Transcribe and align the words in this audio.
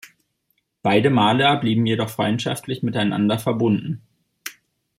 Beide 0.81 1.11
Maler 1.11 1.57
blieben 1.57 1.85
jedoch 1.85 2.09
freundschaftlich 2.09 2.81
miteinander 2.81 3.37
verbunden. 3.37 4.01